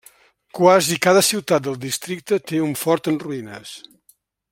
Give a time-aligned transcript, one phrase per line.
[0.59, 3.75] Quasi cada ciutat del districte té un fort en ruïnes.